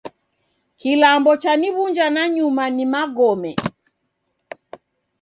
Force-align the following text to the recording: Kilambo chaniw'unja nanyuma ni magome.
Kilambo 0.79 1.31
chaniw'unja 1.41 2.05
nanyuma 2.13 2.63
ni 2.75 2.85
magome. 2.93 3.51